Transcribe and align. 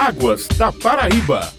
Águas 0.00 0.48
da 0.56 0.72
Paraíba. 0.72 1.52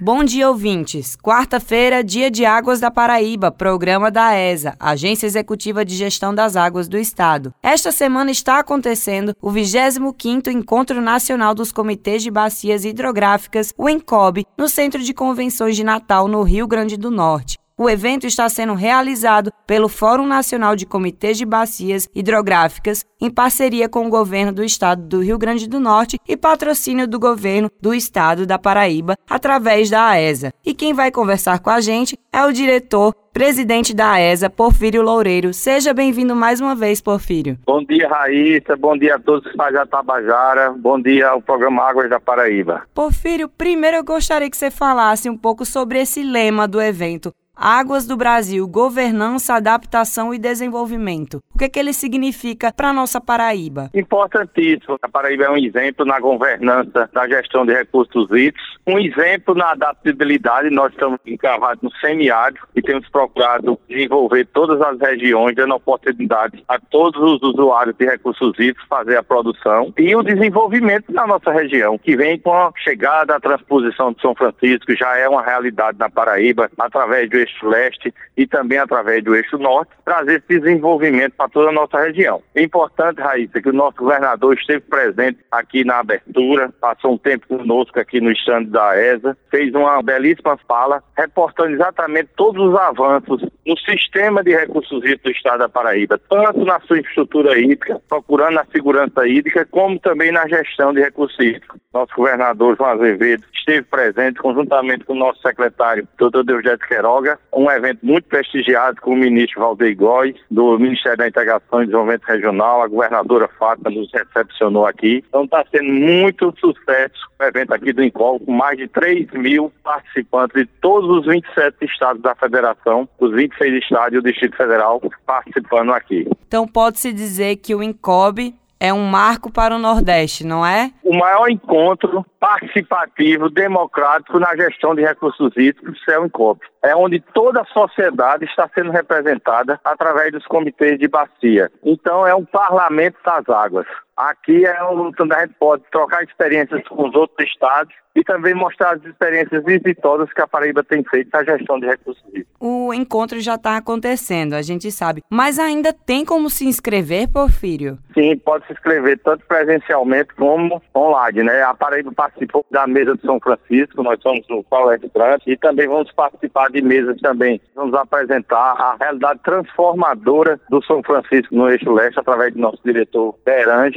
Bom 0.00 0.24
dia, 0.24 0.48
ouvintes. 0.48 1.14
Quarta-feira, 1.14 2.02
dia 2.02 2.30
de 2.30 2.46
Águas 2.46 2.80
da 2.80 2.90
Paraíba, 2.90 3.52
programa 3.52 4.10
da 4.10 4.34
ESA, 4.34 4.74
Agência 4.80 5.26
Executiva 5.26 5.84
de 5.84 5.94
Gestão 5.94 6.34
das 6.34 6.56
Águas 6.56 6.88
do 6.88 6.96
Estado. 6.96 7.52
Esta 7.62 7.92
semana 7.92 8.30
está 8.30 8.58
acontecendo 8.58 9.36
o 9.42 9.50
25º 9.50 10.48
Encontro 10.48 11.02
Nacional 11.02 11.54
dos 11.54 11.70
Comitês 11.70 12.22
de 12.22 12.30
Bacias 12.30 12.86
Hidrográficas, 12.86 13.74
o 13.76 13.86
ENCOB, 13.86 14.46
no 14.56 14.66
Centro 14.66 15.02
de 15.02 15.12
Convenções 15.12 15.76
de 15.76 15.84
Natal, 15.84 16.28
no 16.28 16.42
Rio 16.42 16.66
Grande 16.66 16.96
do 16.96 17.10
Norte. 17.10 17.59
O 17.80 17.88
evento 17.88 18.26
está 18.26 18.46
sendo 18.46 18.74
realizado 18.74 19.50
pelo 19.66 19.88
Fórum 19.88 20.26
Nacional 20.26 20.76
de 20.76 20.84
Comitês 20.84 21.38
de 21.38 21.46
Bacias 21.46 22.06
Hidrográficas, 22.14 23.06
em 23.18 23.30
parceria 23.30 23.88
com 23.88 24.06
o 24.06 24.10
governo 24.10 24.52
do 24.52 24.62
estado 24.62 25.02
do 25.02 25.22
Rio 25.22 25.38
Grande 25.38 25.66
do 25.66 25.80
Norte 25.80 26.18
e 26.28 26.36
patrocínio 26.36 27.08
do 27.08 27.18
governo 27.18 27.70
do 27.80 27.94
estado 27.94 28.44
da 28.44 28.58
Paraíba, 28.58 29.16
através 29.26 29.88
da 29.88 30.08
AESA. 30.08 30.52
E 30.62 30.74
quem 30.74 30.92
vai 30.92 31.10
conversar 31.10 31.60
com 31.60 31.70
a 31.70 31.80
gente 31.80 32.18
é 32.30 32.44
o 32.44 32.52
diretor 32.52 33.14
presidente 33.32 33.94
da 33.94 34.10
AESA, 34.10 34.50
Porfírio 34.50 35.00
Loureiro. 35.00 35.54
Seja 35.54 35.94
bem-vindo 35.94 36.36
mais 36.36 36.60
uma 36.60 36.74
vez, 36.74 37.00
Porfírio. 37.00 37.58
Bom 37.64 37.82
dia, 37.82 38.06
Raíssa. 38.08 38.76
Bom 38.76 38.94
dia 38.94 39.14
a 39.14 39.18
todos 39.18 39.50
que 39.50 39.56
fazem 39.56 39.80
a 39.80 39.86
Tabajara. 39.86 40.72
Bom 40.72 41.00
dia 41.00 41.28
ao 41.28 41.40
programa 41.40 41.82
Águas 41.84 42.10
da 42.10 42.20
Paraíba. 42.20 42.82
Porfírio, 42.92 43.48
primeiro 43.48 43.96
eu 43.96 44.04
gostaria 44.04 44.50
que 44.50 44.56
você 44.56 44.70
falasse 44.70 45.30
um 45.30 45.36
pouco 45.36 45.64
sobre 45.64 45.98
esse 45.98 46.22
lema 46.22 46.68
do 46.68 46.78
evento. 46.78 47.32
Águas 47.62 48.06
do 48.06 48.16
Brasil, 48.16 48.66
governança, 48.66 49.52
adaptação 49.52 50.32
e 50.32 50.38
desenvolvimento. 50.38 51.42
O 51.54 51.58
que, 51.58 51.66
é 51.66 51.68
que 51.68 51.78
ele 51.78 51.92
significa 51.92 52.72
para 52.72 52.88
a 52.88 52.92
nossa 52.94 53.20
Paraíba? 53.20 53.90
Importantíssimo. 53.92 54.96
A 55.02 55.08
Paraíba 55.10 55.44
é 55.44 55.50
um 55.50 55.58
exemplo 55.58 56.06
na 56.06 56.18
governança 56.18 57.10
da 57.12 57.28
gestão 57.28 57.66
de 57.66 57.74
recursos 57.74 58.30
hídricos, 58.30 58.69
um 58.90 58.98
exemplo 58.98 59.54
na 59.54 59.70
adaptabilidade. 59.70 60.70
Nós 60.70 60.92
estamos 60.92 61.18
encavados 61.26 61.82
no 61.82 61.90
semiárido 61.96 62.60
e 62.74 62.82
temos 62.82 63.08
procurado 63.08 63.78
desenvolver 63.88 64.46
todas 64.46 64.80
as 64.80 64.98
regiões, 64.98 65.54
dando 65.54 65.74
oportunidade 65.74 66.62
a 66.68 66.78
todos 66.78 67.20
os 67.20 67.42
usuários 67.42 67.96
de 67.96 68.06
recursos 68.06 68.52
hídricos 68.58 68.84
fazer 68.88 69.16
a 69.16 69.22
produção 69.22 69.92
e 69.96 70.14
o 70.14 70.22
desenvolvimento 70.22 71.12
da 71.12 71.26
nossa 71.26 71.52
região, 71.52 71.98
que 71.98 72.16
vem 72.16 72.38
com 72.38 72.52
a 72.52 72.72
chegada, 72.76 73.36
a 73.36 73.40
transposição 73.40 74.12
de 74.12 74.20
São 74.20 74.34
Francisco, 74.34 74.94
já 74.96 75.16
é 75.16 75.28
uma 75.28 75.42
realidade 75.42 75.98
na 75.98 76.10
Paraíba, 76.10 76.70
através 76.78 77.28
do 77.30 77.36
eixo 77.36 77.68
leste 77.68 78.12
e 78.36 78.46
também 78.46 78.78
através 78.78 79.22
do 79.22 79.34
eixo 79.34 79.58
norte, 79.58 79.92
trazer 80.04 80.38
esse 80.38 80.60
desenvolvimento 80.60 81.34
para 81.36 81.48
toda 81.48 81.68
a 81.68 81.72
nossa 81.72 81.98
região. 81.98 82.42
É 82.54 82.62
importante, 82.62 83.20
Raíssa, 83.20 83.60
que 83.60 83.68
o 83.68 83.72
nosso 83.72 83.98
governador 83.98 84.54
esteve 84.54 84.80
presente 84.80 85.38
aqui 85.50 85.84
na 85.84 85.98
abertura, 85.98 86.70
passou 86.80 87.14
um 87.14 87.18
tempo 87.18 87.46
conosco 87.46 87.98
aqui 87.98 88.20
no 88.20 88.32
estande 88.32 88.70
da 88.70 88.79
ESA, 88.96 89.36
fez 89.50 89.74
uma 89.74 90.02
belíssima 90.02 90.58
fala, 90.68 91.02
reportando 91.16 91.70
exatamente 91.70 92.30
todos 92.36 92.68
os 92.68 92.74
avanços 92.78 93.42
no 93.66 93.76
sistema 93.78 94.42
de 94.42 94.50
recursos 94.50 94.98
hídricos 94.98 95.22
do 95.22 95.30
estado 95.30 95.58
da 95.60 95.68
Paraíba, 95.68 96.20
tanto 96.28 96.64
na 96.64 96.80
sua 96.80 96.98
infraestrutura 96.98 97.58
hídrica, 97.58 98.00
procurando 98.08 98.58
a 98.58 98.66
segurança 98.72 99.26
hídrica, 99.26 99.66
como 99.70 99.98
também 99.98 100.32
na 100.32 100.46
gestão 100.48 100.92
de 100.92 101.00
recursos 101.00 101.38
hídricos. 101.38 101.80
Nosso 101.92 102.14
governador 102.14 102.76
João 102.76 102.90
Azevedo 102.90 103.42
esteve 103.52 103.82
presente 103.82 104.38
conjuntamente 104.38 105.04
com 105.04 105.12
o 105.12 105.18
nosso 105.18 105.42
secretário, 105.42 106.06
doutor 106.16 106.44
Deusdete 106.44 106.86
Queiroga, 106.86 107.36
um 107.52 107.68
evento 107.68 108.06
muito 108.06 108.28
prestigiado 108.28 109.00
com 109.00 109.10
o 109.10 109.16
ministro 109.16 109.60
Valdeir 109.60 109.96
Góes, 109.96 110.36
do 110.48 110.78
Ministério 110.78 111.18
da 111.18 111.26
Integração 111.26 111.82
e 111.82 111.86
Desenvolvimento 111.86 112.22
Regional, 112.26 112.82
a 112.82 112.86
governadora 112.86 113.48
Fátima 113.58 113.90
nos 113.90 114.08
recepcionou 114.12 114.86
aqui. 114.86 115.24
Então 115.28 115.42
está 115.42 115.64
sendo 115.68 115.92
muito 115.92 116.54
sucesso 116.60 117.28
o 117.40 117.42
evento 117.42 117.74
aqui 117.74 117.92
do 117.92 118.04
Incol, 118.04 118.38
com 118.38 118.52
mais 118.52 118.78
de 118.78 118.86
3 118.86 119.28
mil 119.32 119.72
participantes 119.82 120.62
de 120.62 120.66
todos 120.80 121.10
os 121.10 121.26
27 121.26 121.84
estados 121.86 122.22
da 122.22 122.36
federação, 122.36 123.08
os 123.18 123.32
26 123.32 123.82
estados 123.82 124.14
e 124.14 124.18
o 124.18 124.22
Distrito 124.22 124.56
Federal 124.56 125.02
participando 125.26 125.92
aqui. 125.92 126.24
Então 126.46 126.68
pode-se 126.68 127.12
dizer 127.12 127.56
que 127.56 127.74
o 127.74 127.82
INCOB 127.82 128.54
é 128.80 128.92
um 128.94 129.04
marco 129.04 129.52
para 129.52 129.76
o 129.76 129.78
Nordeste, 129.78 130.44
não 130.44 130.64
é? 130.64 130.90
O 131.04 131.14
maior 131.14 131.50
encontro 131.50 132.24
participativo, 132.40 133.50
democrático 133.50 134.38
na 134.38 134.56
gestão 134.56 134.94
de 134.94 135.02
recursos 135.02 135.52
hídricos 135.54 136.00
é 136.08 136.18
o 136.18 136.24
INCOP. 136.24 136.64
É 136.82 136.96
onde 136.96 137.20
toda 137.34 137.60
a 137.60 137.66
sociedade 137.66 138.46
está 138.46 138.68
sendo 138.74 138.90
representada 138.90 139.78
através 139.84 140.32
dos 140.32 140.46
comitês 140.46 140.98
de 140.98 141.06
bacia. 141.06 141.70
Então 141.84 142.26
é 142.26 142.34
um 142.34 142.44
parlamento 142.46 143.18
das 143.22 143.46
águas. 143.50 143.86
Aqui 144.16 144.66
é 144.66 144.82
onde 144.84 145.16
a 145.32 145.40
gente 145.40 145.54
pode 145.58 145.82
trocar 145.90 146.22
experiências 146.22 146.86
com 146.88 147.08
os 147.08 147.14
outros 147.14 147.48
estados 147.48 147.94
e 148.14 148.24
também 148.24 148.54
mostrar 148.54 148.96
as 148.96 149.04
experiências 149.04 149.64
exitosas 149.66 150.32
que 150.32 150.40
a 150.40 150.46
Paraíba 150.46 150.82
tem 150.82 151.02
feito 151.04 151.30
na 151.32 151.44
gestão 151.44 151.78
de 151.78 151.86
recursos 151.86 152.22
hídricos. 152.28 152.50
O 152.58 152.92
encontro 152.92 153.40
já 153.40 153.54
está 153.54 153.76
acontecendo, 153.76 154.54
a 154.54 154.62
gente 154.62 154.90
sabe. 154.90 155.22
Mas 155.30 155.58
ainda 155.58 155.92
tem 155.92 156.24
como 156.24 156.50
se 156.50 156.66
inscrever, 156.66 157.28
Porfírio? 157.28 157.98
Sim, 158.12 158.36
pode 158.38 158.66
se 158.66 158.72
inscrever 158.72 159.18
tanto 159.20 159.46
presencialmente 159.46 160.34
como 160.34 160.82
online. 160.94 161.44
Né? 161.44 161.62
A 161.62 161.72
Paraíba 161.72 162.12
participou 162.12 162.66
da 162.70 162.86
mesa 162.86 163.14
de 163.14 163.22
São 163.22 163.38
Francisco, 163.38 164.02
nós 164.02 164.20
somos 164.20 164.44
o 164.50 164.62
palestrante 164.64 165.50
e 165.50 165.56
também 165.56 165.86
vamos 165.86 166.10
participar 166.12 166.68
de 166.70 166.82
mesas 166.82 167.16
também. 167.20 167.60
Vamos 167.74 167.94
apresentar 167.94 168.72
a 168.72 168.96
realidade 169.00 169.40
transformadora 169.44 170.60
do 170.68 170.82
São 170.84 171.02
Francisco 171.02 171.54
no 171.54 171.70
eixo 171.70 171.92
leste 171.92 172.18
através 172.18 172.52
do 172.52 172.60
nosso 172.60 172.80
diretor 172.84 173.34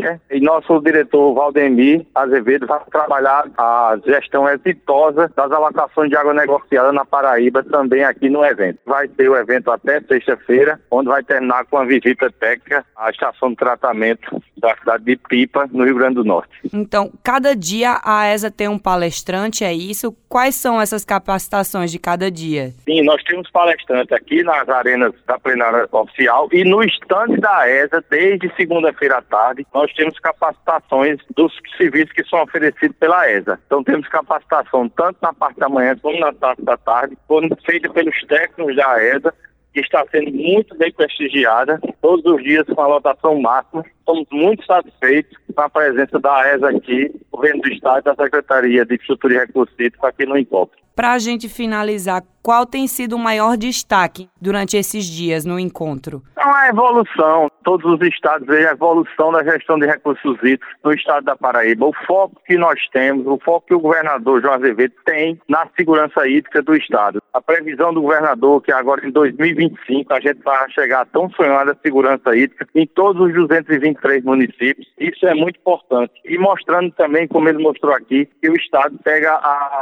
Beranger 0.04 0.20
e 0.30 0.40
nosso 0.42 0.80
diretor 0.82 1.34
Valdemir 1.34 2.06
Azevedo 2.14 2.68
vai 2.68 2.80
trabalhar 2.92 3.50
a 3.58 3.98
gestão 4.06 4.48
exitosa 4.50 5.32
das 5.36 5.52
alocações 5.52 6.10
de 6.10 6.18
água 6.18 6.34
negociada 6.34 6.92
na 6.92 7.06
Paraíba 7.06 7.64
também 7.64 8.04
aqui 8.04 8.30
no 8.30 8.44
evento. 8.44 8.80
Vai 8.86 9.08
ter 9.08 9.30
o 9.30 9.38
evento 9.38 9.72
até 9.72 10.02
sexta-feira, 10.02 10.80
onde 10.92 11.08
vai 11.08 11.24
terminar 11.24 11.66
com 11.66 11.78
a 11.78 11.86
visita 11.86 12.30
técnica 12.32 12.86
à 12.96 13.10
estação 13.10 13.50
de 13.50 13.56
tratamento 13.56 14.42
da 14.64 14.76
cidade 14.78 15.04
de 15.04 15.18
Pipa, 15.18 15.68
no 15.72 15.84
Rio 15.84 15.96
Grande 15.96 16.16
do 16.16 16.24
Norte. 16.24 16.50
Então, 16.74 17.12
cada 17.22 17.54
dia 17.54 18.00
a 18.02 18.34
ESA 18.34 18.50
tem 18.50 18.70
um 18.70 18.80
palestrante, 18.80 19.66
é 19.66 19.74
isso? 19.74 20.16
Quais 20.30 20.56
são 20.56 20.82
essas 20.82 21.04
capacitações 21.04 21.92
de 21.92 22.00
cada 22.00 22.32
dia? 22.32 22.72
Sim, 22.86 23.04
nós 23.04 23.22
temos 23.24 23.52
palestrantes 23.52 24.12
aqui 24.14 24.42
nas 24.42 24.68
arenas 24.70 25.14
da 25.28 25.38
plenária 25.38 25.88
oficial 25.92 26.48
e 26.54 26.64
no 26.64 26.82
estande 26.82 27.38
da 27.38 27.70
ESA, 27.70 28.04
desde 28.10 28.50
segunda-feira 28.56 29.18
à 29.18 29.22
tarde, 29.22 29.68
nós 29.74 29.94
temos 29.94 30.18
capacitações 30.20 31.20
dos 31.36 31.54
serviços 31.78 32.14
que 32.14 32.24
são 32.24 32.42
oferecidos 32.42 32.96
pela 32.98 33.30
ESA. 33.30 33.60
Então, 33.66 33.84
temos 33.84 34.08
capacitação 34.08 34.88
tanto 34.88 35.18
na 35.22 35.34
parte 35.34 35.60
da 35.60 35.68
manhã 35.68 35.96
como 36.02 36.18
na 36.20 36.32
parte 36.32 36.64
da 36.64 36.78
tarde, 36.78 37.18
feita 37.66 37.90
pelos 37.90 38.18
técnicos 38.28 38.76
da 38.78 39.04
ESA, 39.04 39.34
que 39.74 39.80
está 39.80 40.06
sendo 40.12 40.32
muito 40.32 40.76
bem 40.78 40.92
prestigiada, 40.92 41.80
todos 42.02 42.24
os 42.26 42.44
dias 42.44 42.66
com 42.68 42.82
a 42.82 42.88
lotação 42.88 43.42
máxima. 43.42 43.84
Estamos 44.00 44.28
muito 44.32 44.64
satisfeitos 44.66 45.38
com 45.54 45.62
a 45.62 45.70
presença 45.70 46.20
da 46.20 46.54
ESA 46.54 46.70
aqui, 46.70 47.12
governo 47.34 47.62
do 47.62 47.74
Estado 47.74 48.00
e 48.00 48.04
da 48.04 48.24
Secretaria 48.24 48.86
de 48.86 48.96
Infraestrutura 48.96 49.34
e 49.34 49.38
Recursos 49.38 49.76
Hídricos 49.76 50.04
aqui 50.04 50.26
no 50.26 50.38
encontro. 50.38 50.78
Para 50.96 51.14
a 51.14 51.20
gente 51.20 51.50
finalizar, 51.50 52.24
qual 52.44 52.66
tem 52.66 52.88
sido 52.88 53.16
o 53.16 53.20
maior 53.20 53.58
destaque 53.58 54.30
durante 54.40 54.78
esses 54.78 55.06
dias 55.06 55.46
no 55.46 55.58
encontro? 55.58 56.22
É 56.38 56.46
uma 56.46 56.68
evolução. 56.68 57.50
Todos 57.64 57.90
os 57.94 58.06
estados 58.06 58.46
veem 58.46 58.66
a 58.66 58.74
evolução 58.74 59.32
da 59.32 59.42
gestão 59.44 59.80
de 59.80 59.88
recursos 59.88 60.38
hídricos 60.40 60.68
no 60.84 60.94
estado 60.94 61.24
da 61.24 61.38
Paraíba. 61.38 61.86
O 61.86 61.94
foco 62.06 62.40
que 62.46 62.58
nós 62.58 62.78
temos, 62.92 63.26
o 63.26 63.40
foco 63.40 63.68
que 63.68 63.74
o 63.74 63.80
governador 63.80 64.42
João 64.42 64.56
Azevedo 64.56 64.94
tem 65.06 65.40
na 65.48 65.66
segurança 65.78 66.28
hídrica 66.28 66.62
do 66.62 66.76
estado. 66.76 67.24
A 67.34 67.42
previsão 67.42 67.94
do 67.94 68.02
governador 68.02 68.62
que 68.62 68.74
agora 68.74 69.08
em 69.08 69.12
2025 69.12 70.14
a 70.14 70.20
gente 70.20 70.44
vai 70.44 70.70
chegar 70.72 71.02
a 71.02 71.06
tão 71.06 71.30
sonhada 71.32 71.78
segurança 71.82 72.36
hídrica 72.36 72.68
em 72.76 72.86
todos 72.86 73.26
os 73.26 73.34
223 73.34 74.22
municípios. 74.26 74.86
Isso 75.00 75.26
é 75.26 75.34
muito 75.34 75.58
importante. 75.60 76.14
E 76.26 76.38
mostrando 76.38 76.92
também, 76.92 77.23
como 77.28 77.50
ele 77.50 77.62
mostrou 77.62 77.94
aqui, 77.94 78.28
que 78.42 78.50
o 78.50 78.56
estado 78.56 78.98
pega 79.04 79.36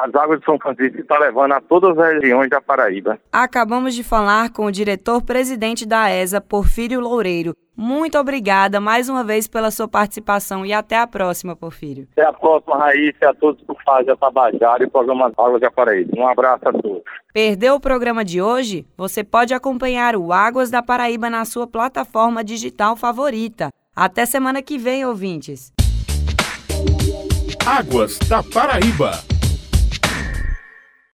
as 0.04 0.14
águas 0.16 0.40
de 0.40 0.46
São 0.46 0.58
Francisco 0.60 1.00
está 1.00 1.18
levando 1.18 1.54
a 1.54 1.62
todas 1.62 1.98
as 1.98 2.14
regiões 2.14 2.50
da 2.50 2.62
Paraíba. 2.62 3.20
Acabamos 3.32 3.94
de 3.94 4.04
falar 4.04 4.52
com 4.52 4.66
o 4.66 4.72
diretor-presidente 4.72 5.86
da 5.86 6.10
ESA, 6.10 6.42
Porfírio 6.42 7.00
Loureiro. 7.00 7.56
Muito 7.76 8.18
obrigada 8.18 8.80
mais 8.80 9.10
uma 9.10 9.24
vez 9.24 9.48
pela 9.48 9.72
sua 9.72 9.88
participação 9.88 10.66
e 10.66 10.74
até 10.74 10.98
a 10.98 11.08
próxima, 11.08 11.56
Porfírio. 11.56 12.08
Até 12.12 12.26
a 12.26 12.34
próxima, 12.34 12.78
Raíssa, 12.78 13.18
e 13.22 13.26
a 13.26 13.34
todos 13.34 13.60
que 13.66 13.84
fazem 13.84 14.14
a 14.14 14.16
Tabajara 14.16 14.84
e 14.84 14.86
o 14.86 14.92
programa 14.92 15.32
Águas 15.38 15.62
da 15.62 15.72
Paraíba. 15.72 16.12
Um 16.16 16.28
abraço 16.28 16.68
a 16.68 16.74
todos. 16.74 17.02
Perdeu 17.34 17.76
o 17.76 17.80
programa 17.80 18.24
de 18.24 18.42
hoje? 18.42 18.86
Você 18.96 19.24
pode 19.24 19.54
acompanhar 19.54 20.16
o 20.16 20.32
Águas 20.32 20.70
da 20.70 20.84
Paraíba 20.84 21.30
na 21.30 21.46
sua 21.46 21.66
plataforma 21.66 22.44
digital 22.44 22.96
favorita. 22.96 23.70
Até 23.96 24.26
semana 24.26 24.62
que 24.62 24.78
vem, 24.78 25.06
ouvintes. 25.06 25.74
Águas 27.72 28.20
da 28.28 28.44
Paraíba. 28.44 29.24